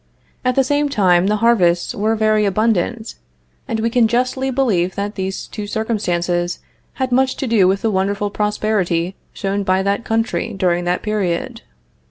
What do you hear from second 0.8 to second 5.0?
time the harvests were very abundant, and we can justly believe